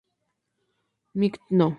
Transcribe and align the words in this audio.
Mighty 1.13 1.39
No. 1.51 1.69